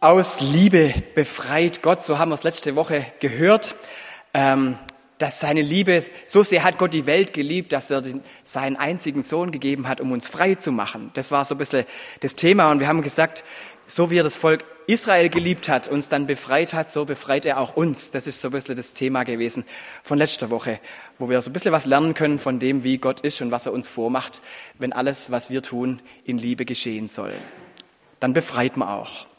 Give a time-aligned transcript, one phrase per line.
[0.00, 3.74] aus Liebe befreit Gott, so haben wir es letzte Woche gehört,
[4.32, 4.78] ähm,
[5.18, 8.02] dass seine Liebe, so sehr hat Gott die Welt geliebt, dass er
[8.42, 11.10] seinen einzigen Sohn gegeben hat, um uns frei zu machen.
[11.12, 11.84] Das war so ein bisschen
[12.20, 13.44] das Thema und wir haben gesagt,
[13.86, 17.60] so wie er das Volk Israel geliebt hat, uns dann befreit hat, so befreit er
[17.60, 18.10] auch uns.
[18.10, 19.64] Das ist so ein bisschen das Thema gewesen
[20.02, 20.80] von letzter Woche,
[21.18, 23.66] wo wir so ein bisschen was lernen können von dem, wie Gott ist und was
[23.66, 24.40] er uns vormacht,
[24.78, 27.34] wenn alles, was wir tun, in Liebe geschehen soll.
[28.18, 29.29] Dann befreit man auch.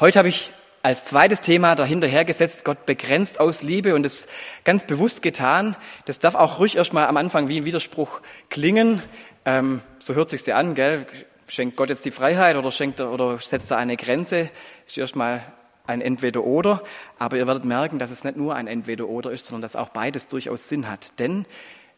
[0.00, 0.50] Heute habe ich
[0.82, 4.26] als zweites Thema dahinter hergesetzt, Gott begrenzt aus Liebe und das
[4.64, 5.76] ganz bewusst getan.
[6.04, 8.20] Das darf auch ruhig erstmal am Anfang wie ein Widerspruch
[8.50, 9.00] klingen.
[9.44, 11.06] Ähm, so hört sich's ja an, gell?
[11.46, 14.50] Schenkt Gott jetzt die Freiheit oder schenkt er oder setzt er eine Grenze?
[14.84, 15.44] Ist erstmal
[15.86, 16.82] ein Entweder-Oder.
[17.20, 20.26] Aber ihr werdet merken, dass es nicht nur ein Entweder-Oder ist, sondern dass auch beides
[20.26, 21.20] durchaus Sinn hat.
[21.20, 21.46] Denn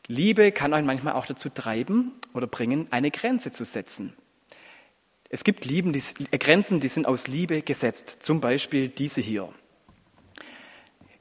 [0.06, 4.14] Liebe kann euch manchmal auch dazu treiben oder bringen, eine Grenze zu setzen.
[5.28, 8.18] Es gibt Lieben, die, äh, Grenzen, die sind aus Liebe gesetzt.
[8.20, 9.48] Zum Beispiel diese hier.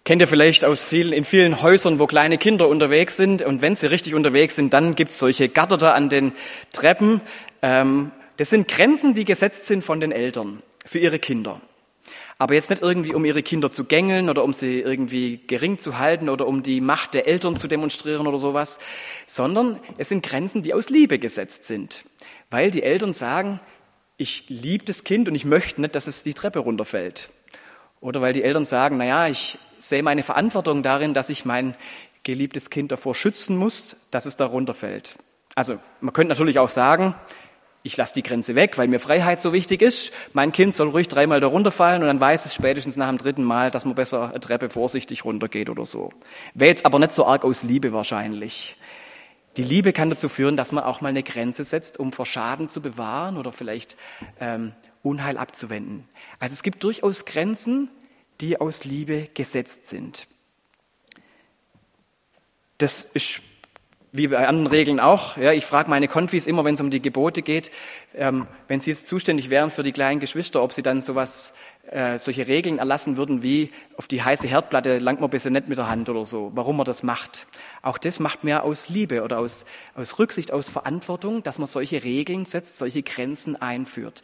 [0.04, 3.42] Kennt ihr vielleicht aus vielen, in vielen Häusern, wo kleine Kinder unterwegs sind.
[3.42, 6.34] Und wenn sie richtig unterwegs sind, dann gibt's solche Gatter da an den
[6.72, 7.22] Treppen.
[7.64, 11.60] Ähm, das sind Grenzen, die gesetzt sind von den Eltern für ihre Kinder.
[12.38, 15.98] Aber jetzt nicht irgendwie, um ihre Kinder zu gängeln oder um sie irgendwie gering zu
[15.98, 18.78] halten oder um die Macht der Eltern zu demonstrieren oder sowas,
[19.26, 22.04] sondern es sind Grenzen, die aus Liebe gesetzt sind.
[22.52, 23.60] Weil die Eltern sagen,
[24.18, 27.30] ich liebe das Kind und ich möchte nicht, dass es die Treppe runterfällt.
[28.00, 31.76] Oder weil die Eltern sagen, na ja, ich sehe meine Verantwortung darin, dass ich mein
[32.24, 35.16] geliebtes Kind davor schützen muss, dass es da runterfällt.
[35.56, 37.16] Also man könnte natürlich auch sagen,
[37.84, 40.12] ich lasse die Grenze weg, weil mir Freiheit so wichtig ist.
[40.34, 43.44] Mein Kind soll ruhig dreimal da runterfallen und dann weiß es spätestens nach dem dritten
[43.44, 46.12] Mal, dass man besser eine Treppe vorsichtig runtergeht oder so.
[46.56, 48.76] Wäre jetzt aber nicht so arg aus Liebe wahrscheinlich.
[49.58, 52.68] Die Liebe kann dazu führen, dass man auch mal eine Grenze setzt, um vor Schaden
[52.68, 53.96] zu bewahren oder vielleicht
[54.40, 56.08] ähm, Unheil abzuwenden.
[56.40, 57.90] Also es gibt durchaus Grenzen,
[58.42, 60.28] die aus Liebe gesetzt sind.
[62.78, 63.42] Das ist
[64.18, 65.38] wie bei anderen Regeln auch.
[65.38, 67.72] Ja, ich frage meine Konfis immer, wenn es um die Gebote geht,
[68.16, 71.54] ähm, wenn sie jetzt zuständig wären für die kleinen Geschwister, ob sie dann sowas,
[71.92, 75.78] äh, solche Regeln erlassen würden, wie auf die heiße Herdplatte langt man besser nicht mit
[75.78, 77.48] der Hand oder so, warum man das macht.
[77.82, 79.66] Auch das macht mehr aus Liebe oder aus,
[79.96, 84.22] aus Rücksicht, aus Verantwortung, dass man solche Regeln setzt, solche Grenzen einführt.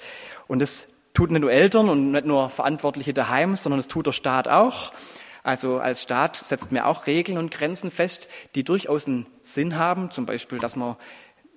[0.47, 4.11] Und das tut nicht nur Eltern und nicht nur Verantwortliche daheim, sondern das tut der
[4.11, 4.93] Staat auch.
[5.43, 10.11] Also als Staat setzt mir auch Regeln und Grenzen fest, die durchaus einen Sinn haben.
[10.11, 10.97] Zum Beispiel, dass man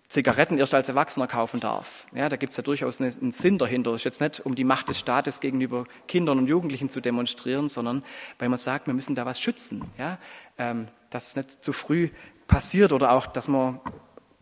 [0.09, 2.07] Zigaretten erst als Erwachsener kaufen darf.
[2.15, 3.93] Ja, da gibt's ja durchaus einen Sinn dahinter.
[3.93, 7.69] Das ist jetzt nicht, um die Macht des Staates gegenüber Kindern und Jugendlichen zu demonstrieren,
[7.69, 8.05] sondern
[8.39, 9.83] weil man sagt, wir müssen da was schützen.
[9.99, 10.19] Ja,
[10.59, 12.11] ähm, dass es nicht zu früh
[12.47, 13.81] passiert oder auch, dass man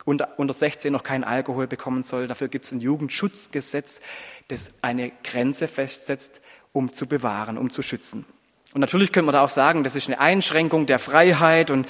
[0.04, 2.26] unter, unter 16 noch keinen Alkohol bekommen soll.
[2.26, 4.00] Dafür gibt es ein Jugendschutzgesetz,
[4.48, 6.42] das eine Grenze festsetzt,
[6.72, 8.26] um zu bewahren, um zu schützen.
[8.74, 11.86] Und natürlich könnte man da auch sagen, das ist eine Einschränkung der Freiheit und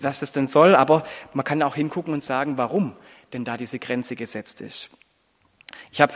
[0.00, 2.94] was das denn soll, aber man kann auch hingucken und sagen, warum
[3.32, 4.90] denn da diese Grenze gesetzt ist.
[5.92, 6.14] Ich habe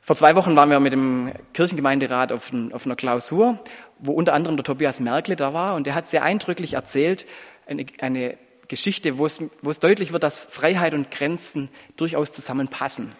[0.00, 3.58] vor zwei Wochen waren wir mit dem Kirchengemeinderat auf, auf einer Klausur,
[3.98, 7.26] wo unter anderem der Tobias Merkle da war und der hat sehr eindrücklich erzählt,
[7.66, 8.36] eine, eine
[8.66, 13.12] Geschichte, wo es, wo es deutlich wird, dass Freiheit und Grenzen durchaus zusammenpassen.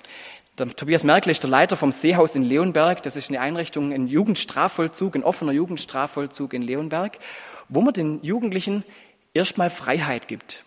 [0.58, 3.02] Der Tobias Merkel ist der Leiter vom Seehaus in Leonberg.
[3.02, 7.18] Das ist eine Einrichtung, ein Jugendstrafvollzug, ein offener Jugendstrafvollzug in Leonberg,
[7.70, 8.84] wo man den Jugendlichen
[9.32, 10.64] erstmal Freiheit gibt.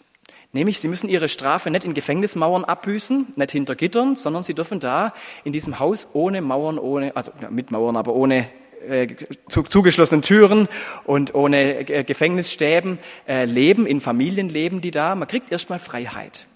[0.54, 4.80] Nämlich, sie müssen ihre Strafe nicht in Gefängnismauern abbüßen, nicht hinter Gittern, sondern sie dürfen
[4.80, 5.14] da
[5.44, 8.48] in diesem Haus ohne Mauern, ohne, also mit Mauern, aber ohne
[8.90, 9.16] äh,
[9.50, 10.68] zu, zugeschlossenen Türen
[11.04, 12.98] und ohne äh, Gefängnisstäben
[13.28, 15.14] äh, leben, in Familien leben die da.
[15.14, 16.48] Man kriegt erstmal Freiheit.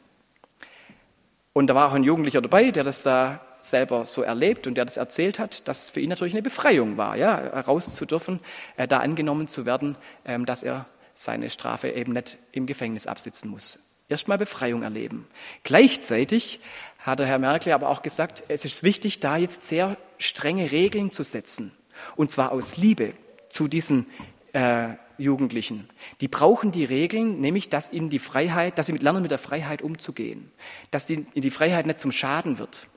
[1.59, 4.86] Und da war auch ein Jugendlicher dabei, der das da selber so erlebt und der
[4.86, 8.40] das erzählt hat, dass es für ihn natürlich eine Befreiung war, ja, raus zu dürfen,
[8.78, 13.50] äh, da angenommen zu werden, ähm, dass er seine Strafe eben nicht im Gefängnis absitzen
[13.52, 13.78] muss.
[14.08, 15.28] Erstmal Befreiung erleben.
[15.66, 16.62] Gleichzeitig
[17.00, 21.12] hat der Herr Merkel aber auch gesagt, es ist wichtig, da jetzt sehr strenge Regeln
[21.12, 21.74] zu setzen.
[22.16, 23.12] Und zwar aus Liebe
[23.50, 24.05] zu diesen
[24.53, 25.89] äh, Jugendlichen.
[26.21, 29.81] Die brauchen die Regeln, nämlich, dass ihnen die Freiheit, dass sie lernen, mit der Freiheit
[29.81, 30.51] umzugehen,
[30.91, 32.87] dass die, die Freiheit nicht zum Schaden wird.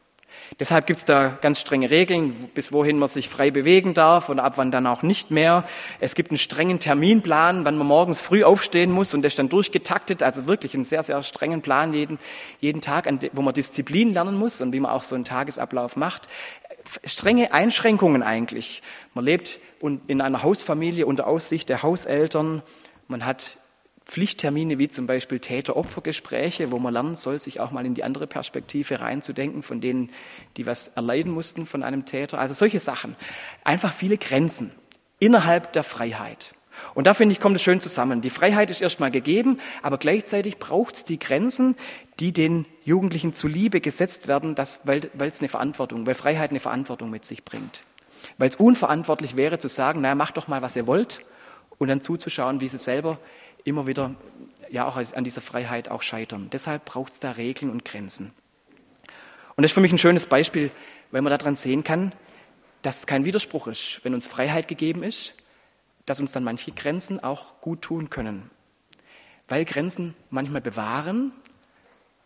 [0.61, 4.55] Deshalb gibt's da ganz strenge Regeln, bis wohin man sich frei bewegen darf und ab
[4.57, 5.65] wann dann auch nicht mehr.
[5.99, 9.49] Es gibt einen strengen Terminplan, wann man morgens früh aufstehen muss und der ist dann
[9.49, 12.19] durchgetaktet, also wirklich einen sehr, sehr strengen Plan jeden,
[12.61, 16.29] jeden Tag, wo man Disziplin lernen muss und wie man auch so einen Tagesablauf macht.
[17.05, 18.83] Strenge Einschränkungen eigentlich.
[19.15, 22.63] Man lebt in einer Hausfamilie unter Aussicht der Hauseltern.
[23.09, 23.59] Man hat
[24.05, 28.27] Pflichttermine wie zum Beispiel Täter-Opfer-Gespräche, wo man lernen soll, sich auch mal in die andere
[28.27, 30.11] Perspektive reinzudenken von denen,
[30.57, 32.39] die was erleiden mussten von einem Täter.
[32.39, 33.17] Also solche Sachen.
[33.65, 34.73] Einfach viele Grenzen
[35.19, 36.55] innerhalb der Freiheit.
[36.95, 38.21] Und da finde ich, kommt es schön zusammen.
[38.21, 41.77] Die Freiheit ist erstmal gegeben, aber gleichzeitig braucht es die Grenzen,
[42.21, 47.11] die den Jugendlichen zuliebe gesetzt werden, das, weil es eine Verantwortung, weil Freiheit eine Verantwortung
[47.11, 47.85] mit sich bringt.
[48.39, 51.21] Weil es unverantwortlich wäre zu sagen, naja, macht doch mal, was ihr wollt,
[51.79, 53.19] und dann zuzuschauen, wie sie selber
[53.65, 54.15] immer wieder
[54.71, 56.49] ja auch an dieser Freiheit auch scheitern.
[56.53, 58.33] Deshalb braucht es da Regeln und Grenzen.
[59.57, 60.71] Und das ist für mich ein schönes Beispiel,
[61.11, 62.13] weil man daran sehen kann,
[62.81, 65.35] dass es kein Widerspruch ist, wenn uns Freiheit gegeben ist,
[66.07, 68.51] dass uns dann manche Grenzen auch gut tun können.
[69.49, 71.33] Weil Grenzen manchmal bewahren,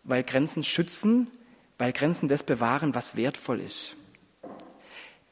[0.03, 1.27] weil Grenzen schützen,
[1.77, 3.95] weil Grenzen das bewahren, was wertvoll ist.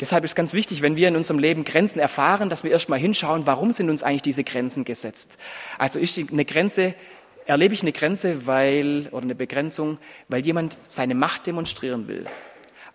[0.02, 3.48] Deshalb ist ganz wichtig, wenn wir in unserem Leben Grenzen erfahren, dass wir erstmal hinschauen,
[3.48, 5.38] warum sind uns eigentlich diese Grenzen gesetzt.
[5.78, 6.94] Also ist eine Grenze,
[7.46, 12.26] erlebe ich eine Grenze, weil, oder eine Begrenzung, weil jemand seine Macht demonstrieren will.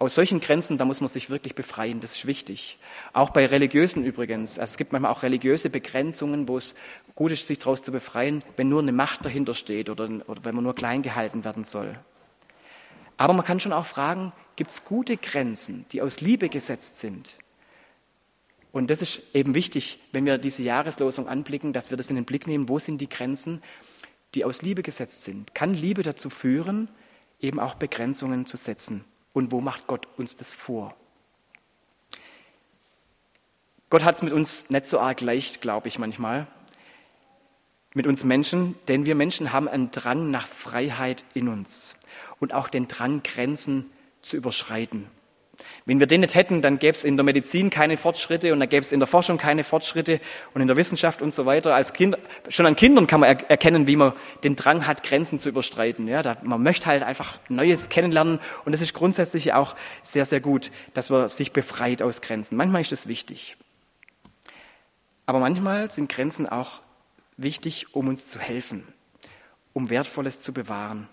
[0.01, 2.79] Aus solchen Grenzen, da muss man sich wirklich befreien, das ist wichtig.
[3.13, 4.59] Auch bei Religiösen übrigens.
[4.59, 6.75] Also es gibt manchmal auch religiöse Begrenzungen, wo es
[7.15, 10.55] gut ist, sich daraus zu befreien, wenn nur eine Macht dahinter steht oder, oder wenn
[10.55, 11.99] man nur klein gehalten werden soll.
[13.19, 17.37] Aber man kann schon auch fragen, gibt es gute Grenzen, die aus Liebe gesetzt sind.
[18.73, 22.25] Und das ist eben wichtig, wenn wir diese Jahreslosung anblicken, dass wir das in den
[22.25, 23.63] Blick nehmen, wo sind die Grenzen,
[24.35, 25.55] die aus Liebe gesetzt sind.
[25.55, 26.89] Kann Liebe dazu führen,
[27.39, 29.05] eben auch Begrenzungen zu setzen?
[29.33, 30.95] Und wo macht Gott uns das vor?
[33.91, 36.47] Gott hat es mit uns nicht so arg leicht, glaube ich manchmal,
[37.93, 41.97] mit uns Menschen, denn wir Menschen haben einen Drang nach Freiheit in uns
[42.39, 43.91] und auch den Drang, Grenzen
[44.23, 45.09] zu überschreiten.
[45.87, 48.69] Wenn wir den nicht hätten, dann gäbe es in der Medizin keine Fortschritte und dann
[48.69, 50.21] gäbe es in der Forschung keine Fortschritte
[50.55, 51.75] und in der Wissenschaft und so weiter.
[51.75, 52.17] Als kind,
[52.49, 54.13] schon an Kindern kann man er erkennen, wie man
[54.45, 56.07] den Drang hat, Grenzen zu überschreiten.
[56.09, 60.41] Ja, da, man möchte halt einfach Neues kennenlernen und es ist grundsätzlich auch sehr, sehr
[60.41, 62.57] gut, dass man sich befreit aus Grenzen.
[62.57, 63.57] Manchmal ist das wichtig.
[65.27, 66.81] Aber manchmal sind Grenzen auch
[67.37, 68.87] wichtig, um uns zu helfen,
[69.73, 71.09] um Wertvolles zu bewahren.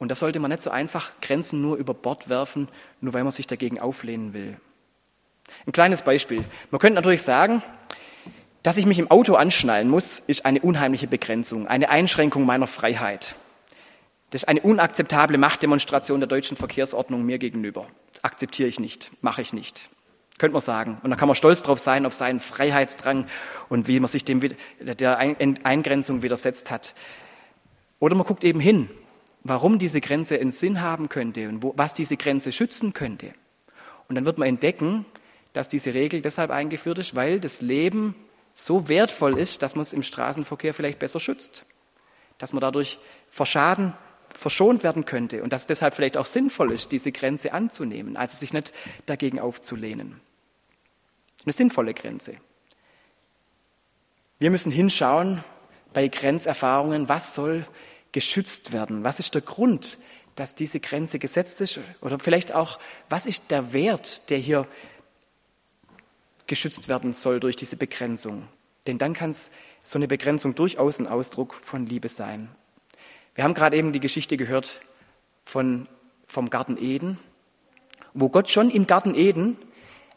[0.00, 2.68] Und da sollte man nicht so einfach Grenzen nur über Bord werfen,
[3.02, 4.56] nur weil man sich dagegen auflehnen will.
[5.66, 6.42] Ein kleines Beispiel.
[6.70, 7.62] Man könnte natürlich sagen,
[8.62, 13.36] dass ich mich im Auto anschnallen muss, ist eine unheimliche Begrenzung, eine Einschränkung meiner Freiheit.
[14.30, 17.86] Das ist eine unakzeptable Machtdemonstration der deutschen Verkehrsordnung mir gegenüber.
[18.14, 19.90] Das akzeptiere ich nicht, mache ich nicht.
[20.38, 20.98] Könnte man sagen.
[21.02, 23.26] Und da kann man stolz drauf sein, auf seinen Freiheitsdrang
[23.68, 24.40] und wie man sich dem,
[24.80, 26.94] der Eingrenzung widersetzt hat.
[27.98, 28.88] Oder man guckt eben hin
[29.42, 33.32] warum diese Grenze einen Sinn haben könnte und wo, was diese Grenze schützen könnte.
[34.08, 35.06] Und dann wird man entdecken,
[35.52, 38.14] dass diese Regel deshalb eingeführt ist, weil das Leben
[38.52, 41.64] so wertvoll ist, dass man es im Straßenverkehr vielleicht besser schützt.
[42.38, 42.98] Dass man dadurch
[43.30, 43.94] vor Schaden
[44.34, 48.36] verschont werden könnte und dass es deshalb vielleicht auch sinnvoll ist, diese Grenze anzunehmen, also
[48.36, 48.72] sich nicht
[49.06, 50.20] dagegen aufzulehnen.
[51.44, 52.36] Eine sinnvolle Grenze.
[54.38, 55.42] Wir müssen hinschauen
[55.92, 57.66] bei Grenzerfahrungen, was soll
[58.12, 59.04] geschützt werden?
[59.04, 59.98] Was ist der Grund,
[60.36, 61.80] dass diese Grenze gesetzt ist?
[62.00, 62.78] Oder vielleicht auch,
[63.08, 64.66] was ist der Wert, der hier
[66.46, 68.48] geschützt werden soll durch diese Begrenzung?
[68.86, 69.50] Denn dann kann es
[69.84, 72.48] so eine Begrenzung durchaus ein Ausdruck von Liebe sein.
[73.34, 74.80] Wir haben gerade eben die Geschichte gehört
[75.44, 75.88] von,
[76.26, 77.18] vom Garten Eden,
[78.14, 79.56] wo Gott schon im Garten Eden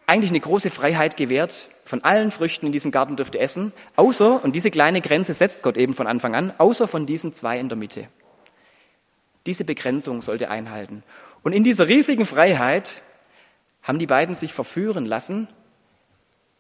[0.08, 4.44] eigentlich eine große Freiheit gewährt, von allen Früchten in diesem Garten dürft ihr essen, außer,
[4.44, 7.70] und diese kleine Grenze setzt Gott eben von Anfang an, außer von diesen zwei in
[7.70, 8.08] der Mitte.
[9.46, 11.04] Diese Begrenzung sollte einhalten.
[11.44, 13.02] Und in dieser riesigen Freiheit
[13.82, 15.50] haben die beiden sich verführen lassen,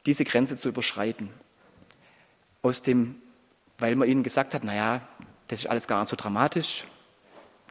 [0.05, 1.29] diese Grenze zu überschreiten.
[2.61, 3.15] Aus dem,
[3.77, 5.01] weil man ihnen gesagt hat, naja,
[5.47, 6.85] das ist alles gar nicht so dramatisch.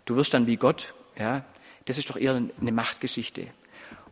[0.07, 1.45] Du wirst dann wie Gott, ja,
[1.85, 3.49] das ist doch eher eine Machtgeschichte.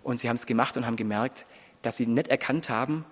[0.02, 1.46] Und sie haben es gemacht und haben gemerkt,
[1.82, 3.06] dass sie nicht erkannt haben,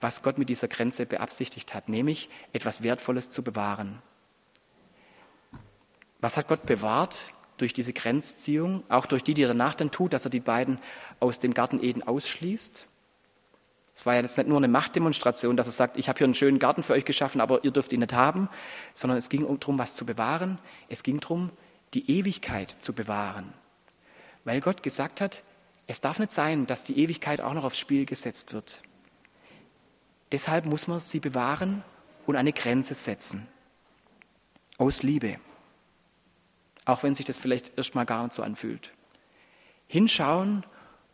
[0.00, 4.00] was Gott mit dieser Grenze beabsichtigt hat, nämlich etwas Wertvolles zu bewahren.
[6.20, 10.12] Was hat Gott bewahrt durch diese Grenzziehung, auch durch die, die er danach dann tut,
[10.12, 10.78] dass er die beiden
[11.18, 12.86] aus dem Garten Eden ausschließt?
[13.94, 16.34] Es war ja jetzt nicht nur eine Machtdemonstration, dass er sagt, ich habe hier einen
[16.34, 18.48] schönen Garten für euch geschaffen, aber ihr dürft ihn nicht haben,
[18.94, 20.58] sondern es ging darum, was zu bewahren.
[20.88, 21.50] Es ging darum,
[21.92, 23.52] die Ewigkeit zu bewahren.
[24.44, 25.42] Weil Gott gesagt hat,
[25.86, 28.80] es darf nicht sein, dass die Ewigkeit auch noch aufs Spiel gesetzt wird.
[30.32, 31.82] Deshalb muss man sie bewahren
[32.26, 33.48] und eine Grenze setzen.
[34.78, 35.36] Aus Liebe.
[36.84, 38.92] Auch wenn sich das vielleicht erstmal gar nicht so anfühlt.
[39.86, 40.64] Hinschauen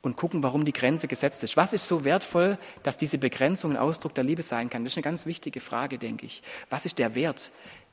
[0.03, 1.57] und gucken, warum die Grenze gesetzt ist.
[1.57, 4.85] Was ist so wertvoll, dass diese Begrenzung ein Ausdruck der Liebe sein kann?
[4.85, 6.43] Das ist eine ganz wichtige Frage, denke ich.
[6.71, 7.51] Was ist der Wert,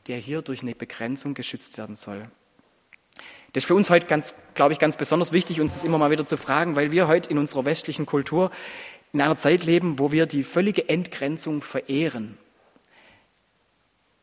[0.08, 2.30] der hier durch eine Begrenzung geschützt werden soll.
[3.54, 6.12] Das ist für uns heute ganz, glaube ich, ganz besonders wichtig, uns das immer mal
[6.12, 8.52] wieder zu fragen, weil wir heute in unserer westlichen Kultur
[9.14, 12.38] in einer Zeit leben, wo wir die völlige Entgrenzung verehren.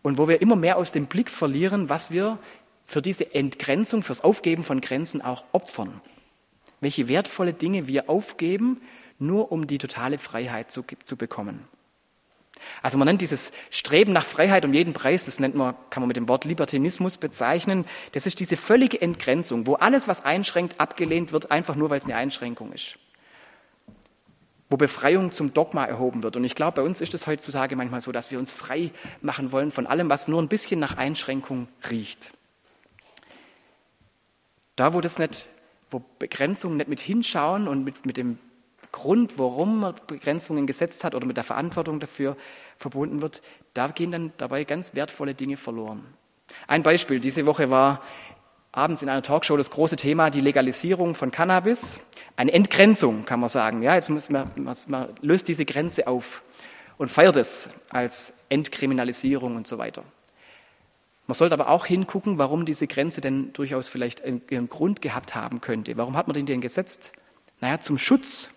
[0.02, 2.38] Und wo wir immer mehr aus dem Blick verlieren, was wir
[2.86, 6.00] für diese Entgrenzung, fürs Aufgeben von Grenzen auch opfern.
[6.80, 8.80] Welche wertvolle Dinge wir aufgeben,
[9.20, 11.68] nur um die totale Freiheit zu, zu bekommen.
[12.82, 16.08] Also man nennt dieses Streben nach Freiheit um jeden Preis, das nennt man, kann man
[16.08, 17.84] mit dem Wort Libertinismus bezeichnen.
[18.12, 22.06] Das ist diese völlige Entgrenzung, wo alles, was einschränkt, abgelehnt wird, einfach nur, weil es
[22.06, 22.98] eine Einschränkung ist.
[24.70, 26.36] Wo Befreiung zum Dogma erhoben wird.
[26.36, 29.52] Und ich glaube, bei uns ist es heutzutage manchmal so, dass wir uns frei machen
[29.52, 32.30] wollen von allem, was nur ein bisschen nach Einschränkung riecht.
[34.76, 35.48] Da, wo das nicht,
[35.90, 38.38] wo Begrenzungen nicht mit hinschauen und mit, mit dem
[38.92, 42.36] Grund, warum man Begrenzungen gesetzt hat oder mit der Verantwortung dafür
[42.78, 43.42] verbunden wird,
[43.74, 46.04] da gehen dann dabei ganz wertvolle Dinge verloren.
[46.66, 48.00] Ein Beispiel, diese Woche war
[48.72, 52.00] abends in einer Talkshow das große Thema die Legalisierung von Cannabis.
[52.40, 53.82] Eine Entgrenzung, kann man sagen.
[53.82, 56.42] Ja, jetzt muss man, man löst diese Grenze auf
[56.96, 60.04] und feiert es als Entkriminalisierung und so weiter.
[61.26, 65.60] Man sollte aber auch hingucken, warum diese Grenze denn durchaus vielleicht ihren Grund gehabt haben
[65.60, 65.98] könnte.
[65.98, 67.12] Warum hat man den denn gesetzt?
[67.60, 68.48] Naja, zum Schutz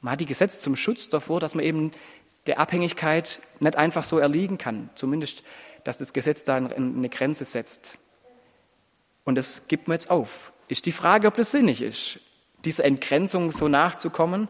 [0.00, 1.92] man hat die Gesetze zum Schutz davor, dass man eben
[2.46, 4.88] der Abhängigkeit nicht einfach so erliegen kann.
[4.94, 5.42] Zumindest,
[5.84, 7.98] dass das Gesetz da eine Grenze setzt.
[9.24, 10.54] Und das gibt man jetzt auf.
[10.68, 12.18] Ist die Frage, ob das sinnig ist,
[12.64, 14.48] dieser Entgrenzung so nachzukommen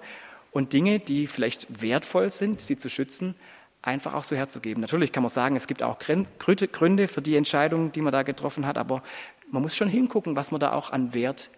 [0.52, 3.34] und Dinge, die vielleicht wertvoll sind, sie zu schützen,
[3.82, 4.80] einfach auch so herzugeben.
[4.80, 8.66] Natürlich kann man sagen, es gibt auch Gründe für die Entscheidung, die man da getroffen
[8.66, 9.02] hat, aber
[9.50, 11.50] man muss schon hingucken, was man da auch an Wert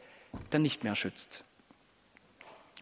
[0.51, 1.45] dann nicht mehr schützt.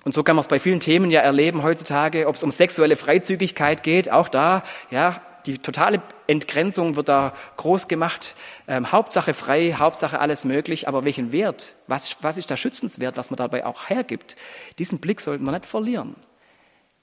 [0.05, 2.97] Und so kann man es bei vielen Themen ja erleben heutzutage, ob es um sexuelle
[2.97, 8.35] Freizügigkeit geht, auch da, ja, die totale Entgrenzung wird da groß gemacht.
[8.69, 13.31] Ähm, Hauptsache frei, Hauptsache alles möglich, aber welchen Wert, was, was ist da schützenswert, was
[13.31, 14.37] man dabei auch hergibt?
[14.79, 16.17] Diesen Blick sollte man nicht verlieren.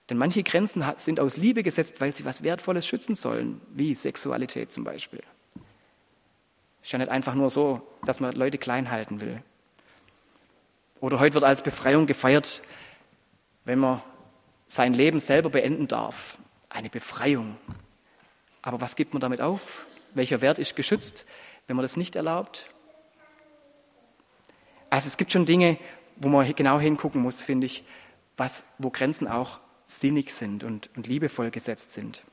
[0.09, 4.71] Denn manche Grenzen sind aus Liebe gesetzt, weil sie was Wertvolles schützen sollen, wie Sexualität
[4.71, 5.21] zum Beispiel.
[6.81, 9.41] Ist ja nicht einfach nur so, dass man Leute klein halten will.
[11.01, 12.61] Oder heute wird als Befreiung gefeiert,
[13.65, 14.01] wenn man
[14.65, 16.37] sein Leben selber beenden darf.
[16.69, 17.57] Eine Befreiung.
[18.67, 19.85] Aber was gibt man damit auf?
[20.13, 21.25] Welcher Wert ist geschützt,
[21.67, 22.69] wenn man das nicht erlaubt?
[24.89, 25.77] Also es gibt schon Dinge,
[26.17, 27.85] wo man genau hingucken muss, finde ich,
[28.35, 32.23] was, wo Grenzen auch sinnig sind und, und liebevoll gesetzt sind.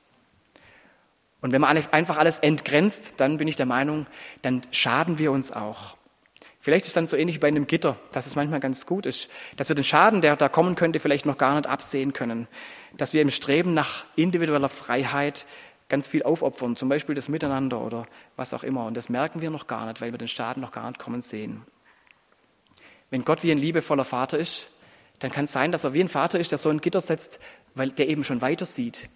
[1.40, 4.08] Und wenn man einfach alles entgrenzt, dann bin ich der Meinung,
[4.42, 5.96] dann schaden wir uns auch.
[6.58, 9.06] Vielleicht ist es dann so ähnlich wie bei einem Gitter, dass es manchmal ganz gut
[9.06, 12.48] ist, dass wir den Schaden, der da kommen könnte, vielleicht noch gar nicht absehen können.
[12.96, 15.46] Dass wir im Streben nach individueller Freiheit
[15.88, 18.86] ganz viel aufopfern, zum Beispiel das Miteinander oder was auch immer.
[18.86, 21.20] Und das merken wir noch gar nicht, weil wir den Schaden noch gar nicht kommen
[21.20, 21.62] sehen.
[23.10, 24.68] Wenn Gott wie ein liebevoller Vater ist,
[25.18, 27.40] dann kann es sein, dass er wie ein Vater ist, der so ein Gitter setzt,
[27.74, 29.08] weil der eben schon weiter sieht.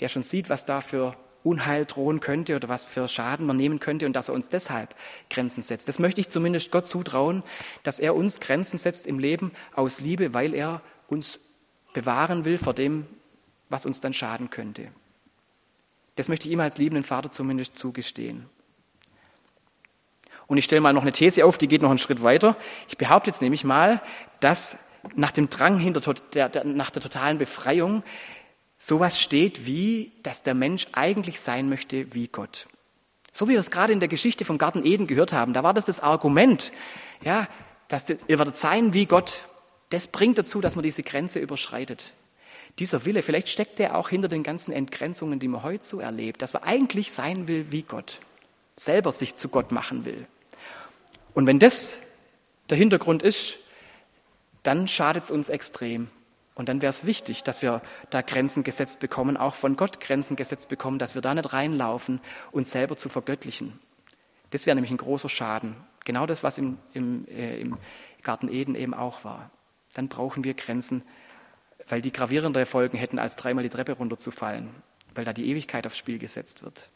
[0.00, 3.80] Der schon sieht, was da für Unheil drohen könnte oder was für Schaden man nehmen
[3.80, 4.94] könnte und dass er uns deshalb
[5.30, 5.88] Grenzen setzt.
[5.88, 7.42] Das möchte ich zumindest Gott zutrauen,
[7.82, 11.40] dass er uns Grenzen setzt im Leben aus Liebe, weil er uns
[11.94, 13.06] bewahren will vor dem,
[13.70, 14.88] was uns dann schaden könnte.
[16.16, 18.48] Das möchte ich ihm als liebenden Vater zumindest zugestehen.
[20.46, 22.56] Und ich stelle mal noch eine These auf, die geht noch einen Schritt weiter.
[22.88, 24.02] Ich behaupte jetzt nämlich mal,
[24.40, 24.78] dass
[25.14, 28.02] nach dem Drang hinter der, der, nach der totalen Befreiung
[28.76, 32.66] sowas steht wie, dass der Mensch eigentlich sein möchte wie Gott.
[33.32, 35.74] So wie wir es gerade in der Geschichte vom Garten Eden gehört haben, da war
[35.74, 36.72] das das Argument,
[37.22, 37.46] ja,
[37.88, 39.42] dass ihr werdet sein wie Gott.
[39.90, 42.12] Das bringt dazu, dass man diese Grenze überschreitet.
[42.78, 46.42] Dieser Wille, vielleicht steckt der auch hinter den ganzen Entgrenzungen, die man heute so erlebt,
[46.42, 48.20] dass man eigentlich sein will wie Gott,
[48.76, 50.26] selber sich zu Gott machen will.
[51.34, 52.00] Und wenn das
[52.70, 53.58] der Hintergrund ist,
[54.62, 56.08] dann schadet es uns extrem.
[56.54, 60.36] Und dann wäre es wichtig, dass wir da Grenzen gesetzt bekommen, auch von Gott Grenzen
[60.36, 62.20] gesetzt bekommen, dass wir da nicht reinlaufen,
[62.52, 63.78] uns selber zu vergöttlichen.
[64.50, 65.76] Das wäre nämlich ein großer Schaden.
[66.04, 67.78] Genau das, was im, im, äh, im
[68.22, 69.50] Garten Eden eben auch war.
[69.94, 71.02] Dann brauchen wir Grenzen,
[71.90, 74.70] weil die gravierendere Folgen hätten, als dreimal die Treppe runterzufallen,
[75.14, 76.88] weil da die Ewigkeit aufs Spiel gesetzt wird.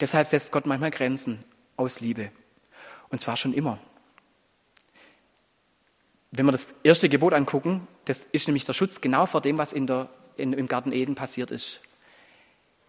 [0.00, 1.42] Deshalb setzt Gott manchmal Grenzen
[1.76, 2.32] aus Liebe.
[3.10, 3.78] Und zwar schon immer.
[6.30, 9.72] Wenn wir das erste Gebot angucken, das ist nämlich der Schutz genau vor dem, was
[9.72, 11.80] in der, in, im Garten Eden passiert ist.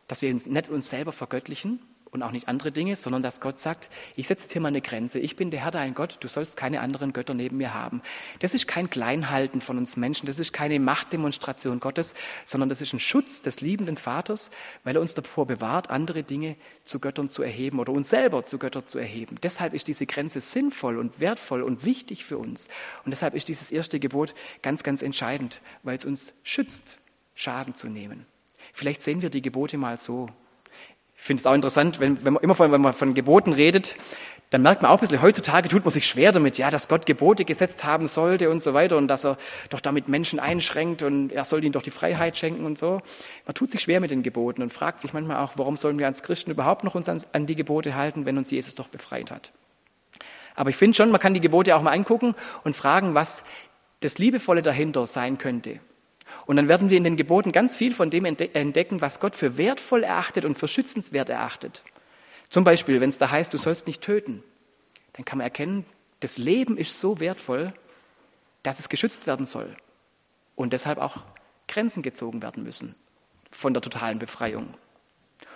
[0.07, 1.79] Dass wir uns nicht uns selber vergöttlichen
[2.13, 4.81] und auch nicht andere Dinge, sondern dass Gott sagt, ich setze jetzt hier mal eine
[4.81, 5.19] Grenze.
[5.19, 8.01] Ich bin der Herr, dein Gott, du sollst keine anderen Götter neben mir haben.
[8.39, 12.13] Das ist kein Kleinhalten von uns Menschen, das ist keine Machtdemonstration Gottes,
[12.45, 14.51] sondern das ist ein Schutz des liebenden Vaters,
[14.83, 18.57] weil er uns davor bewahrt, andere Dinge zu Göttern zu erheben oder uns selber zu
[18.57, 19.37] Göttern zu erheben.
[19.41, 22.67] Deshalb ist diese Grenze sinnvoll und wertvoll und wichtig für uns.
[23.05, 26.99] Und deshalb ist dieses erste Gebot ganz, ganz entscheidend, weil es uns schützt,
[27.35, 28.25] Schaden zu nehmen.
[28.73, 30.29] Vielleicht sehen wir die Gebote mal so.
[31.23, 33.95] Ich finde es auch interessant, wenn, wenn man immer von, wenn man von Geboten redet,
[34.49, 37.05] dann merkt man auch ein bisschen, heutzutage tut man sich schwer damit, ja, dass Gott
[37.05, 39.37] Gebote gesetzt haben sollte und so weiter und dass er
[39.69, 43.01] doch damit Menschen einschränkt und er soll ihnen doch die Freiheit schenken und so.
[43.45, 46.07] Man tut sich schwer mit den Geboten und fragt sich manchmal auch, warum sollen wir
[46.07, 49.31] als Christen überhaupt noch uns an, an die Gebote halten, wenn uns Jesus doch befreit
[49.31, 49.53] hat.
[50.55, 53.45] Aber ich finde schon, man kann die Gebote auch mal angucken und fragen, was
[54.01, 55.79] das Liebevolle dahinter sein könnte.
[56.45, 59.57] Und dann werden wir in den Geboten ganz viel von dem entdecken, was Gott für
[59.57, 61.83] wertvoll erachtet und für schützenswert erachtet.
[62.49, 64.43] Zum Beispiel, wenn es da heißt, du sollst nicht töten,
[65.13, 65.85] dann kann man erkennen,
[66.19, 67.73] das Leben ist so wertvoll,
[68.61, 69.75] dass es geschützt werden soll
[70.55, 71.17] und deshalb auch
[71.67, 72.95] Grenzen gezogen werden müssen
[73.51, 74.73] von der totalen Befreiung.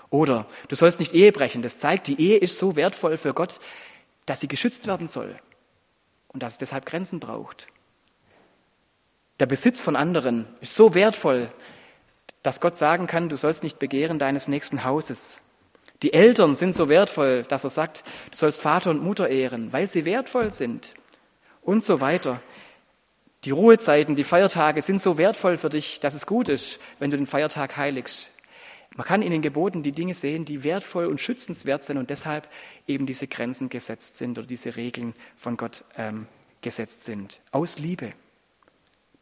[0.10, 3.60] Oder du sollst nicht Ehe brechen, das zeigt, die Ehe ist so wertvoll für Gott,
[4.26, 5.38] dass sie geschützt werden soll
[6.30, 7.68] und dass es deshalb Grenzen braucht.
[9.40, 11.52] Der Besitz von anderen ist so wertvoll,
[12.42, 15.42] dass Gott sagen kann, du sollst nicht begehren deines nächsten Hauses.
[16.02, 19.88] Die Eltern sind so wertvoll, dass er sagt, du sollst Vater und Mutter ehren, weil
[19.88, 20.94] sie wertvoll sind
[21.62, 22.40] und so weiter.
[23.44, 27.18] Die Ruhezeiten, die Feiertage sind so wertvoll für dich, dass es gut ist, wenn du
[27.18, 28.32] den Feiertag heiligst.
[28.96, 32.48] Man kann in den Geboten die Dinge sehen, die wertvoll und schützenswert sind und deshalb
[32.88, 36.26] eben diese Grenzen gesetzt sind oder diese Regeln von Gott ähm,
[36.62, 37.40] gesetzt sind.
[37.52, 38.14] Aus Liebe.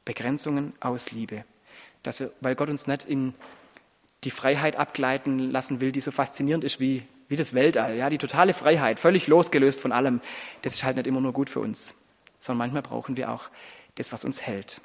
[0.05, 1.43] Begrenzungen aus Liebe.
[2.03, 3.33] Dass wir, weil Gott uns nicht in
[4.23, 7.95] die Freiheit abgleiten lassen will, die so faszinierend ist wie, wie das Weltall.
[7.95, 10.21] Ja, die totale Freiheit, völlig losgelöst von allem.
[10.61, 11.95] Das ist halt nicht immer nur gut für uns,
[12.39, 13.49] sondern manchmal brauchen wir auch
[13.95, 14.81] das, was uns hält.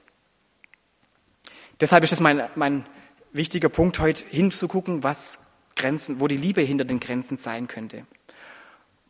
[1.80, 2.86] Deshalb ist es mein, mein
[3.32, 8.06] wichtiger Punkt heute hinzugucken, was Grenzen, wo die Liebe hinter den Grenzen sein könnte.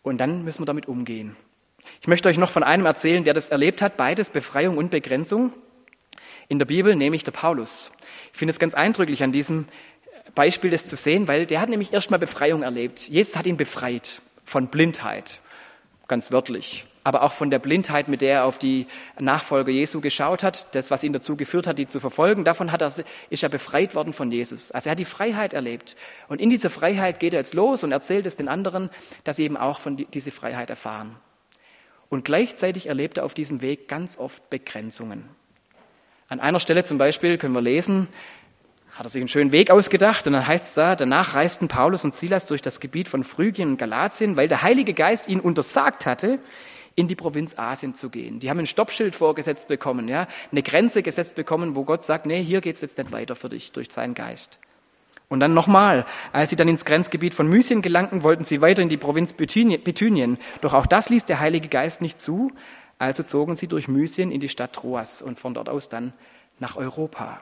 [0.02, 1.36] Und dann müssen wir damit umgehen.
[2.00, 5.52] Ich möchte euch noch von einem erzählen, der das erlebt hat, beides Befreiung und Begrenzung
[6.50, 7.92] in der Bibel, nämlich der Paulus.
[8.32, 9.66] Ich finde es ganz eindrücklich an diesem
[10.34, 13.08] Beispiel das zu sehen, weil der hat nämlich erstmal Befreiung erlebt.
[13.08, 15.40] Jesus hat ihn befreit von Blindheit,
[16.08, 18.88] ganz wörtlich, aber auch von der Blindheit, mit der er auf die
[19.20, 22.44] Nachfolger Jesu geschaut hat, das, was ihn dazu geführt hat, die zu verfolgen.
[22.44, 22.92] Davon hat er,
[23.30, 24.72] ist er befreit worden von Jesus.
[24.72, 25.94] Also er hat die Freiheit erlebt.
[26.26, 28.90] Und in dieser Freiheit geht er jetzt los und erzählt es den anderen,
[29.22, 31.14] dass sie eben auch von die, diese Freiheit erfahren.
[32.08, 35.28] Und gleichzeitig erlebt er auf diesem Weg ganz oft Begrenzungen.
[36.30, 38.06] An einer Stelle zum Beispiel können wir lesen,
[38.92, 42.04] hat er sich einen schönen Weg ausgedacht und dann heißt es da, danach reisten Paulus
[42.04, 46.06] und Silas durch das Gebiet von Phrygien und Galatien, weil der Heilige Geist ihnen untersagt
[46.06, 46.38] hatte,
[46.94, 48.38] in die Provinz Asien zu gehen.
[48.38, 52.40] Die haben ein Stoppschild vorgesetzt bekommen, ja, eine Grenze gesetzt bekommen, wo Gott sagt, nee,
[52.40, 54.60] hier geht's jetzt nicht weiter für dich durch seinen Geist.
[55.28, 58.88] Und dann nochmal, als sie dann ins Grenzgebiet von Mysien gelangten, wollten sie weiter in
[58.88, 60.38] die Provinz Bithynien.
[60.60, 62.52] Doch auch das ließ der Heilige Geist nicht zu,
[63.00, 66.12] also zogen sie durch Mysien in die Stadt Troas und von dort aus dann
[66.58, 67.40] nach Europa.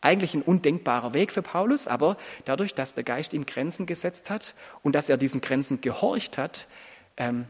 [0.00, 4.54] Eigentlich ein undenkbarer Weg für Paulus, aber dadurch, dass der Geist ihm Grenzen gesetzt hat
[4.82, 6.68] und dass er diesen Grenzen gehorcht hat,
[7.18, 7.44] ähm,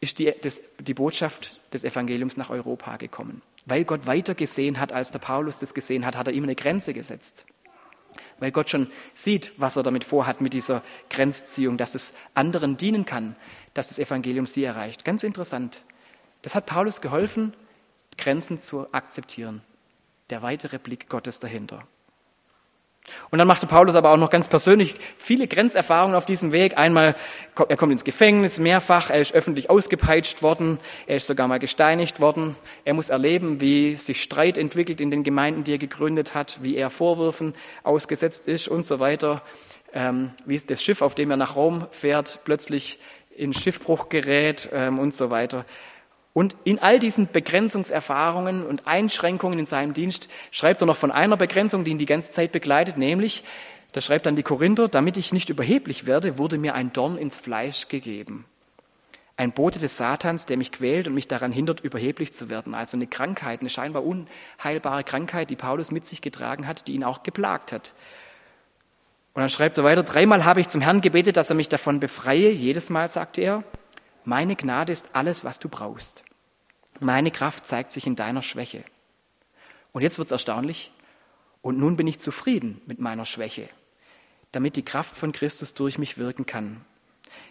[0.00, 3.42] ist die, das, die Botschaft des Evangeliums nach Europa gekommen.
[3.66, 6.54] Weil Gott weiter gesehen hat, als der Paulus das gesehen hat, hat er ihm eine
[6.54, 7.44] Grenze gesetzt.
[8.38, 13.04] Weil Gott schon sieht, was er damit vorhat mit dieser Grenzziehung, dass es anderen dienen
[13.04, 13.34] kann,
[13.74, 15.04] dass das Evangelium sie erreicht.
[15.04, 15.82] Ganz interessant.
[16.42, 17.54] Das hat Paulus geholfen,
[18.16, 19.62] Grenzen zu akzeptieren.
[20.30, 21.86] Der weitere Blick Gottes dahinter.
[23.30, 26.76] Und dann machte Paulus aber auch noch ganz persönlich viele Grenzerfahrungen auf diesem Weg.
[26.76, 27.16] Einmal,
[27.68, 32.20] er kommt ins Gefängnis mehrfach, er ist öffentlich ausgepeitscht worden, er ist sogar mal gesteinigt
[32.20, 32.56] worden.
[32.84, 36.76] Er muss erleben, wie sich Streit entwickelt in den Gemeinden, die er gegründet hat, wie
[36.76, 39.42] er Vorwürfen ausgesetzt ist und so weiter.
[39.92, 43.00] Ähm, wie das Schiff, auf dem er nach Rom fährt, plötzlich
[43.34, 45.64] in Schiffbruch gerät ähm, und so weiter.
[46.32, 51.36] Und in all diesen Begrenzungserfahrungen und Einschränkungen in seinem Dienst schreibt er noch von einer
[51.36, 53.42] Begrenzung, die ihn die ganze Zeit begleitet, nämlich,
[53.92, 57.36] da schreibt dann die Korinther, damit ich nicht überheblich werde, wurde mir ein Dorn ins
[57.36, 58.44] Fleisch gegeben.
[59.36, 62.74] Ein Bote des Satans, der mich quält und mich daran hindert, überheblich zu werden.
[62.74, 67.02] Also eine Krankheit, eine scheinbar unheilbare Krankheit, die Paulus mit sich getragen hat, die ihn
[67.02, 67.94] auch geplagt hat.
[69.32, 72.00] Und dann schreibt er weiter, dreimal habe ich zum Herrn gebetet, dass er mich davon
[72.00, 72.50] befreie.
[72.50, 73.64] Jedes Mal sagte er,
[74.30, 76.22] meine Gnade ist alles, was du brauchst.
[77.00, 78.84] Meine Kraft zeigt sich in deiner Schwäche.
[79.90, 80.92] Und jetzt wird es erstaunlich.
[81.62, 83.68] Und nun bin ich zufrieden mit meiner Schwäche.
[84.52, 86.84] damit die Kraft von Christus durch mich wirken kann.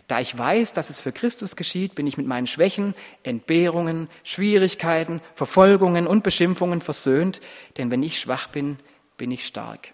[0.08, 5.22] Da ich weiß, dass es für Christus geschieht, bin ich mit meinen Schwächen, Entbehrungen, Schwierigkeiten,
[5.36, 7.40] Verfolgungen und Beschimpfungen versöhnt,
[7.78, 8.80] denn wenn ich schwach bin,
[9.18, 9.94] bin ich stark.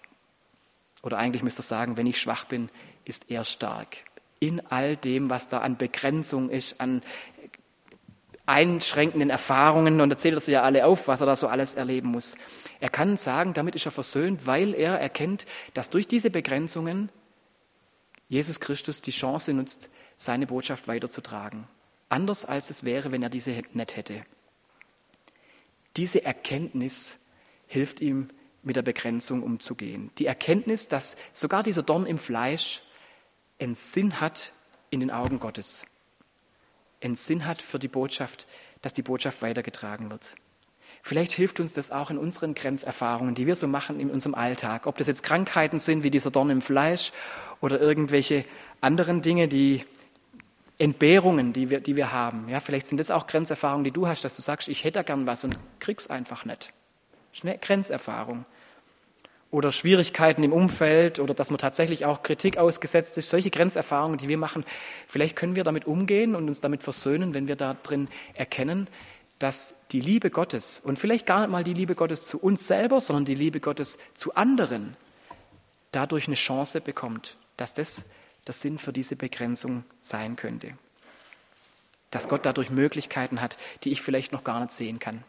[1.02, 2.70] Oder eigentlich müsste ich sagen, wenn ich schwach bin,
[3.04, 3.98] ist er stark.
[4.38, 7.02] In all dem, was da an Begrenzung ist, an
[8.46, 12.10] einschränkenden Erfahrungen und erzählt er sie ja alle auf, was er da so alles erleben
[12.10, 12.36] muss.
[12.78, 17.10] Er kann sagen, damit ist er versöhnt, weil er erkennt, dass durch diese Begrenzungen
[18.28, 21.66] Jesus Christus die Chance nutzt, seine Botschaft weiterzutragen.
[22.08, 24.24] Anders als es wäre, wenn er diese nicht hätte.
[25.96, 27.20] Diese Erkenntnis
[27.66, 28.28] hilft ihm,
[28.62, 30.10] mit der Begrenzung umzugehen.
[30.18, 32.82] Die Erkenntnis, dass sogar dieser Dorn im Fleisch
[33.60, 34.52] einen Sinn hat
[34.90, 35.86] in den Augen Gottes.
[37.00, 38.46] Einen Sinn hat für die Botschaft,
[38.82, 40.34] dass die Botschaft weitergetragen wird.
[41.02, 44.86] Vielleicht hilft uns das auch in unseren Grenzerfahrungen, die wir so machen in unserem Alltag.
[44.86, 47.12] Ob das jetzt Krankheiten sind, wie dieser Dorn im Fleisch,
[47.60, 48.44] oder irgendwelche
[48.80, 49.84] anderen Dinge, die
[50.78, 52.48] Entbehrungen, die wir, die wir haben.
[52.48, 55.26] Ja, vielleicht sind das auch Grenzerfahrungen, die du hast, dass du sagst, ich hätte gern
[55.26, 56.72] was und krieg's einfach nicht.
[57.32, 58.44] Schnell Grenzerfahrung.
[59.50, 63.28] Oder Schwierigkeiten im Umfeld oder dass man tatsächlich auch Kritik ausgesetzt ist.
[63.28, 64.64] Solche Grenzerfahrungen, die wir machen,
[65.06, 68.88] vielleicht können wir damit umgehen und uns damit versöhnen, wenn wir da drin erkennen,
[69.38, 73.00] dass die Liebe Gottes und vielleicht gar nicht mal die Liebe Gottes zu uns selber,
[73.00, 74.96] sondern die Liebe Gottes zu anderen
[75.92, 78.10] dadurch eine Chance bekommt, dass das
[78.46, 80.72] der Sinn für diese Begrenzung sein könnte.
[82.10, 85.24] Dass Gott dadurch Möglichkeiten hat, die ich vielleicht noch gar nicht sehen kann.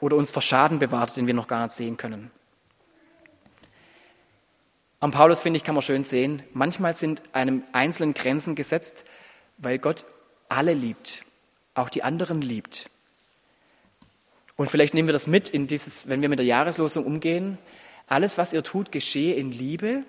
[0.00, 2.30] Oder uns vor Schaden bewahrt, den wir noch gar nicht sehen können.
[5.00, 9.04] Am Paulus, finde ich, kann man schön sehen, manchmal sind einem einzelnen Grenzen gesetzt,
[9.58, 10.04] weil Gott
[10.48, 11.22] alle liebt
[11.76, 12.90] auch die anderen liebt.
[14.56, 17.58] Und vielleicht nehmen wir das mit in dieses, wenn wir mit der Jahreslosung umgehen.
[18.06, 20.04] Alles, was ihr tut, geschehe in Liebe.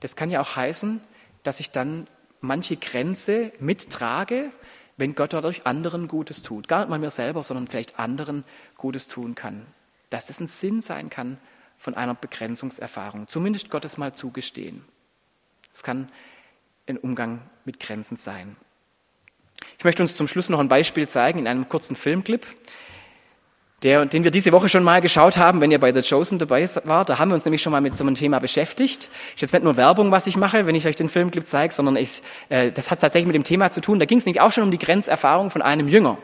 [0.00, 1.00] Das kann ja auch heißen,
[1.42, 2.06] dass ich dann
[2.40, 4.52] manche Grenze mittrage,
[4.98, 6.68] wenn Gott dadurch anderen Gutes tut.
[6.68, 8.44] Gar nicht mal mir selber, sondern vielleicht anderen
[8.76, 9.66] Gutes tun kann.
[10.10, 11.38] Dass das ein Sinn sein kann
[11.78, 13.28] von einer Begrenzungserfahrung.
[13.28, 14.84] Zumindest Gottes mal zugestehen.
[15.72, 16.10] Es kann
[16.88, 18.56] ein Umgang mit Grenzen sein.
[19.78, 22.46] Ich möchte uns zum Schluss noch ein Beispiel zeigen in einem kurzen Filmclip,
[23.82, 26.68] der, den wir diese Woche schon mal geschaut haben, wenn ihr bei The Chosen dabei
[26.84, 27.08] wart.
[27.08, 29.08] Da haben wir uns nämlich schon mal mit so einem Thema beschäftigt.
[29.34, 31.96] Ist jetzt nicht nur Werbung, was ich mache, wenn ich euch den Filmclip zeige, sondern
[31.96, 34.00] ich, äh, das hat tatsächlich mit dem Thema zu tun.
[34.00, 36.18] Da ging es nämlich auch schon um die Grenzerfahrung von einem Jünger,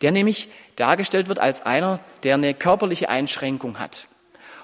[0.00, 4.08] der nämlich dargestellt wird als einer, der eine körperliche Einschränkung hat.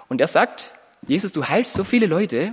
[0.09, 0.73] Und er sagt,
[1.07, 2.53] Jesus, du heilst so viele Leute,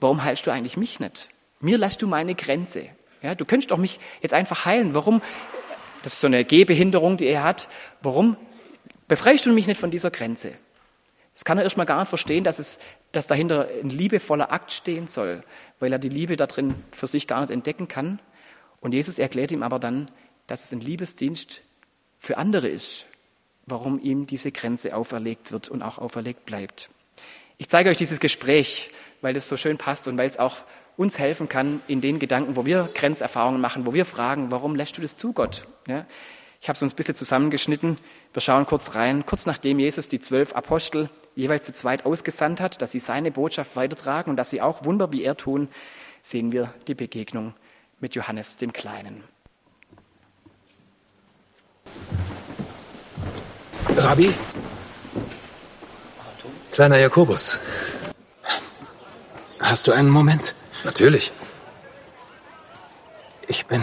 [0.00, 1.28] warum heilst du eigentlich mich nicht?
[1.60, 2.86] Mir lässt du meine Grenze.
[3.22, 4.94] Ja, du könntest doch mich jetzt einfach heilen.
[4.94, 5.20] Warum?
[6.02, 7.68] Das ist so eine Gehbehinderung, die er hat.
[8.00, 8.38] Warum
[9.10, 10.52] befreist du mich nicht von dieser Grenze?
[11.34, 12.78] Das kann er erstmal gar nicht verstehen, dass, es,
[13.10, 15.42] dass dahinter ein liebevoller Akt stehen soll,
[15.80, 18.20] weil er die Liebe da drin für sich gar nicht entdecken kann.
[18.80, 20.10] Und Jesus erklärt ihm aber dann,
[20.46, 21.62] dass es ein Liebesdienst
[22.20, 23.06] für andere ist,
[23.66, 26.88] warum ihm diese Grenze auferlegt wird und auch auferlegt bleibt.
[27.58, 28.90] Ich zeige euch dieses Gespräch,
[29.22, 30.58] weil das so schön passt und weil es auch
[30.96, 34.96] uns helfen kann in den Gedanken, wo wir Grenzerfahrungen machen, wo wir fragen, warum lässt
[34.98, 35.66] du das zu, Gott?
[35.88, 36.06] Ja,
[36.60, 37.98] ich habe es uns ein bisschen zusammengeschnitten.
[38.34, 39.24] Wir schauen kurz rein.
[39.24, 43.76] Kurz nachdem Jesus die zwölf Apostel jeweils zu zweit ausgesandt hat, dass sie seine Botschaft
[43.76, 45.68] weitertragen und dass sie auch Wunder wie er tun,
[46.20, 47.54] sehen wir die Begegnung
[47.98, 49.24] mit Johannes dem Kleinen.
[53.96, 54.34] Rabbi?
[56.72, 57.58] Kleiner Jakobus.
[59.60, 60.54] Hast du einen Moment?
[60.84, 61.32] Natürlich.
[63.48, 63.82] Ich bin.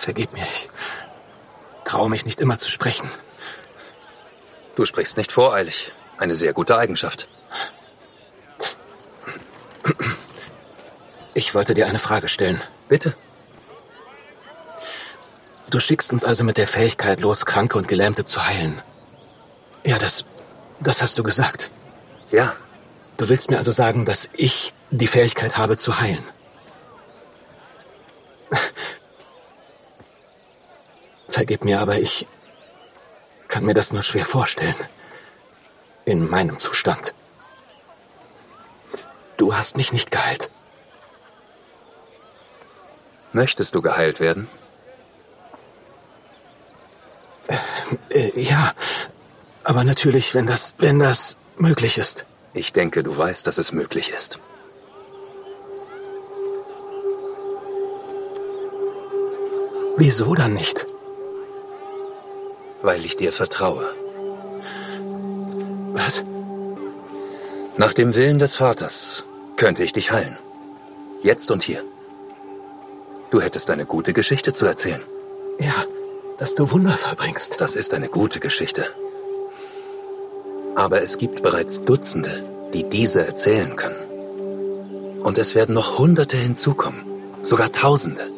[0.00, 0.70] Vergib mir, ich
[1.84, 3.10] traue mich nicht immer zu sprechen.
[4.74, 5.92] Du sprichst nicht voreilig.
[6.16, 7.28] Eine sehr gute Eigenschaft.
[11.34, 12.62] Ich wollte dir eine Frage stellen.
[12.88, 13.14] Bitte.
[15.68, 18.80] Du schickst uns also mit der Fähigkeit los, Kranke und Gelähmte zu heilen.
[19.84, 20.24] Ja, das,
[20.80, 21.70] das hast du gesagt.
[22.30, 22.56] Ja,
[23.20, 26.26] Du willst mir also sagen, dass ich die Fähigkeit habe zu heilen?
[31.30, 32.26] Vergib mir, aber ich
[33.46, 34.74] kann mir das nur schwer vorstellen.
[36.04, 37.14] In meinem Zustand.
[39.36, 40.50] Du hast mich nicht geheilt.
[43.32, 44.48] Möchtest du geheilt werden?
[47.46, 47.58] Äh,
[48.10, 48.74] äh, ja,
[49.62, 52.26] aber natürlich, wenn das, wenn das möglich ist.
[52.54, 54.40] Ich denke, du weißt, dass es möglich ist.
[59.96, 60.86] Wieso dann nicht?
[62.82, 63.86] Weil ich dir vertraue.
[65.92, 66.24] Was?
[67.76, 69.24] Nach dem Willen des Vaters
[69.56, 70.38] könnte ich dich heilen.
[71.22, 71.82] Jetzt und hier.
[73.30, 75.02] Du hättest eine gute Geschichte zu erzählen.
[75.58, 75.84] Ja,
[76.38, 77.60] dass du Wunder verbringst.
[77.60, 78.86] Das ist eine gute Geschichte.
[80.74, 85.20] Aber es gibt bereits Dutzende, die diese erzählen können.
[85.22, 87.04] Und es werden noch Hunderte hinzukommen,
[87.42, 88.30] sogar Tausende.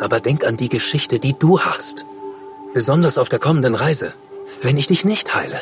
[0.00, 2.04] Aber denk an die Geschichte, die du hast.
[2.72, 4.12] Besonders auf der kommenden Reise,
[4.62, 5.60] wenn ich dich nicht heile.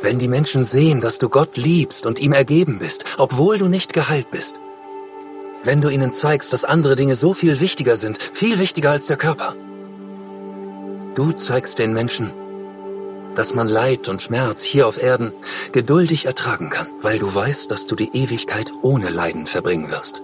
[0.00, 3.92] Wenn die Menschen sehen, dass du Gott liebst und ihm ergeben bist, obwohl du nicht
[3.92, 4.60] geheilt bist.
[5.62, 9.18] Wenn du ihnen zeigst, dass andere Dinge so viel wichtiger sind, viel wichtiger als der
[9.18, 9.54] Körper.
[11.14, 12.32] Du zeigst den Menschen,
[13.34, 15.32] dass man Leid und Schmerz hier auf Erden
[15.72, 20.22] geduldig ertragen kann, weil du weißt, dass du die Ewigkeit ohne Leiden verbringen wirst.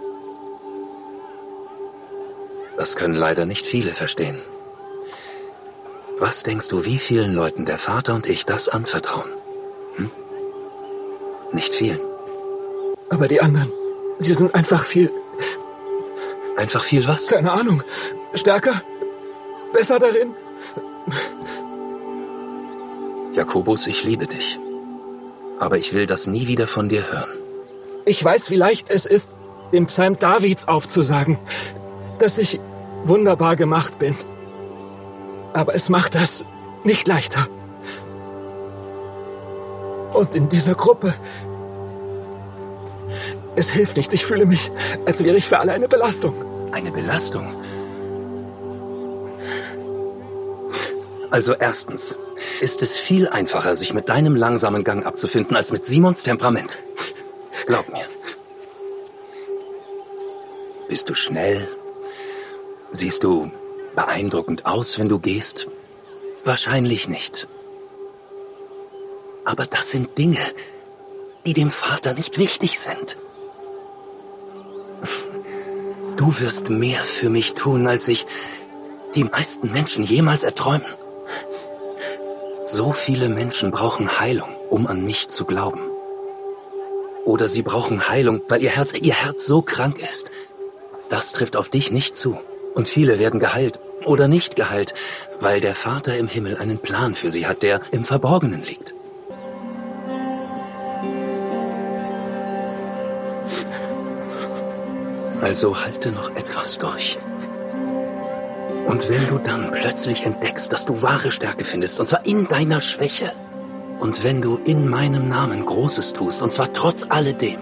[2.83, 4.41] Das können leider nicht viele verstehen.
[6.19, 9.31] Was denkst du, wie vielen Leuten der Vater und ich das anvertrauen?
[9.95, 10.11] Hm?
[11.53, 12.01] Nicht vielen.
[13.09, 13.71] Aber die anderen,
[14.19, 15.13] sie sind einfach viel.
[16.57, 17.29] Einfach viel was?
[17.29, 17.85] Keine Ahnung.
[18.35, 18.83] Stärker?
[19.73, 20.35] Besser darin?
[23.33, 24.59] Jakobus, ich liebe dich.
[25.61, 27.31] Aber ich will das nie wieder von dir hören.
[28.07, 29.31] Ich weiß, wie leicht es ist,
[29.71, 31.39] den Psalm Davids aufzusagen,
[32.19, 32.59] dass ich
[33.05, 34.17] wunderbar gemacht bin.
[35.53, 36.45] Aber es macht das
[36.85, 37.47] nicht leichter.
[40.13, 41.15] Und in dieser Gruppe.
[43.55, 44.13] Es hilft nichts.
[44.13, 44.71] Ich fühle mich,
[45.07, 46.35] als wäre ich für alle eine Belastung.
[46.73, 47.55] Eine Belastung?
[51.31, 52.17] Also erstens
[52.61, 56.77] ist es viel einfacher, sich mit deinem langsamen Gang abzufinden, als mit Simons Temperament.
[57.67, 58.05] Glaub mir.
[60.89, 61.67] Bist du schnell?
[62.95, 63.51] Siehst du
[63.97, 65.67] beeindruckend aus, wenn du gehst?
[66.45, 67.49] Wahrscheinlich nicht.
[69.47, 70.41] Aber das sind Dinge,
[71.47, 73.17] die dem Vater nicht wichtig sind.
[76.19, 78.27] Du wirst mehr für mich tun, als sich
[79.17, 80.87] die meisten Menschen jemals erträumen.
[82.65, 85.81] So viele Menschen brauchen Heilung, um an mich zu glauben.
[87.25, 90.31] Oder sie brauchen Heilung, weil ihr Herz, ihr Herz so krank ist.
[91.09, 92.39] Das trifft auf dich nicht zu.
[92.75, 94.95] Und viele werden geheilt oder nicht geheilt,
[95.41, 98.95] weil der Vater im Himmel einen Plan für sie hat, der im Verborgenen liegt.
[105.41, 107.19] Also halte noch etwas durch.
[108.87, 112.81] Und wenn du dann plötzlich entdeckst, dass du wahre Stärke findest, und zwar in deiner
[112.81, 113.33] Schwäche,
[114.01, 117.61] und wenn du in meinem Namen Großes tust, und zwar trotz alledem,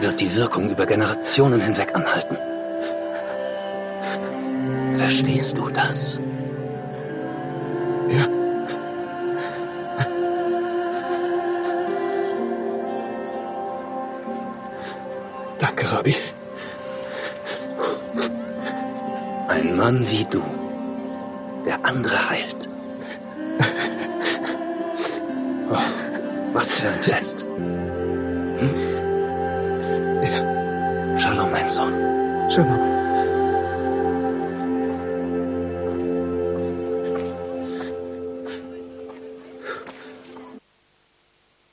[0.00, 2.36] wird die Wirkung über Generationen hinweg anhalten.
[5.08, 6.18] Verstehst du das?
[8.10, 8.26] Ja.
[15.58, 16.14] Danke, Rabbi.
[19.48, 20.42] Ein Mann wie du,
[21.64, 22.68] der andere heilt.
[25.70, 25.76] Oh,
[26.54, 27.44] was für ein Fest.
[28.58, 28.70] Hm?
[30.22, 31.16] Ja.
[31.18, 31.92] Shalom, mein Sohn.
[32.50, 32.97] Shalom.